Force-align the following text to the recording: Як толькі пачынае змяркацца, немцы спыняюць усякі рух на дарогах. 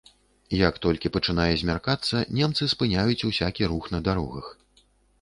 Як 0.67 0.79
толькі 0.85 1.11
пачынае 1.17 1.51
змяркацца, 1.63 2.23
немцы 2.41 2.71
спыняюць 2.75 3.25
усякі 3.31 3.63
рух 3.75 3.83
на 3.99 4.05
дарогах. 4.13 4.53